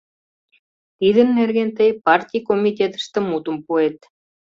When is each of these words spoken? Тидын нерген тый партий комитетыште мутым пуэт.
Тидын 0.97 1.27
нерген 1.37 1.69
тый 1.77 1.89
партий 2.05 2.43
комитетыште 2.49 3.19
мутым 3.29 3.57
пуэт. 3.65 3.97